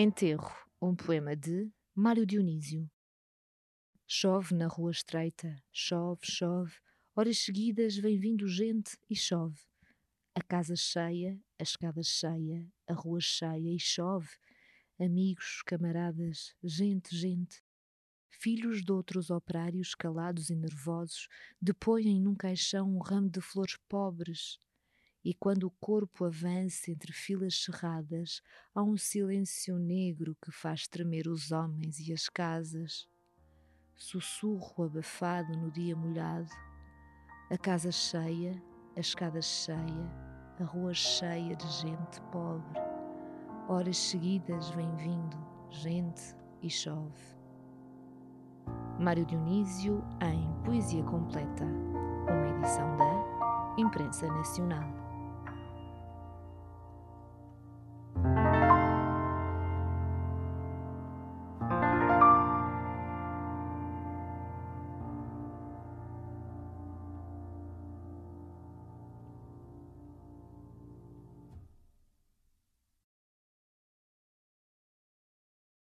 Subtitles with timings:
[0.00, 2.88] Enterro, um poema de Mário Dionísio.
[4.06, 6.72] Chove na rua estreita, chove, chove,
[7.16, 9.58] horas seguidas vem vindo gente e chove.
[10.36, 14.28] A casa cheia, a escada cheia, a rua cheia e chove.
[15.00, 17.60] Amigos, camaradas, gente, gente.
[18.30, 21.26] Filhos de outros operários calados e nervosos
[21.60, 24.60] depõem num caixão um ramo de flores pobres,
[25.28, 28.40] e quando o corpo avança entre filas cerradas,
[28.74, 33.06] há um silêncio negro que faz tremer os homens e as casas.
[33.94, 36.48] Sussurro abafado no dia molhado,
[37.50, 38.54] a casa cheia,
[38.96, 40.10] a escada cheia,
[40.58, 42.80] a rua cheia de gente pobre.
[43.68, 45.36] Horas seguidas vem vindo
[45.68, 47.36] gente e chove.
[48.98, 55.07] Mário Dionísio em Poesia Completa, uma edição da Imprensa Nacional.